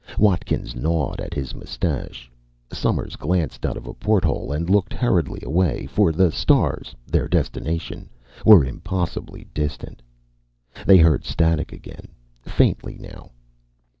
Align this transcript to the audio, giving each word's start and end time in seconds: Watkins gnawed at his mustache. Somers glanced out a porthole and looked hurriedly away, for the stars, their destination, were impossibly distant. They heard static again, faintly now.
Watkins 0.17 0.75
gnawed 0.75 1.21
at 1.21 1.35
his 1.35 1.53
mustache. 1.53 2.31
Somers 2.73 3.15
glanced 3.15 3.67
out 3.67 3.77
a 3.77 3.81
porthole 3.93 4.51
and 4.51 4.67
looked 4.67 4.93
hurriedly 4.93 5.41
away, 5.43 5.85
for 5.85 6.11
the 6.11 6.31
stars, 6.31 6.95
their 7.05 7.27
destination, 7.27 8.09
were 8.43 8.65
impossibly 8.65 9.45
distant. 9.53 10.01
They 10.87 10.97
heard 10.97 11.23
static 11.23 11.71
again, 11.71 12.07
faintly 12.43 12.97
now. 12.97 13.29